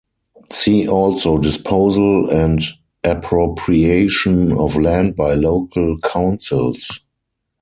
[0.51, 2.59] See also Disposal and
[3.03, 7.01] Appropriation of Land by Local Councils.